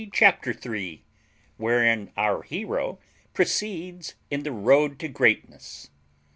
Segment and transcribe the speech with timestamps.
[0.11, 1.03] CHAPTER THREE
[1.57, 2.97] WHEREIN OUR HERO
[3.35, 5.91] PROCEEDS IN THE ROAD TO GREATNESS.